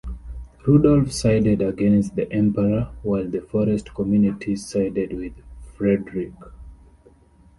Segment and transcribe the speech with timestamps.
[0.65, 5.33] Rudolf sided against the Emperor, while the forest communities sided with
[5.75, 6.33] Frederick.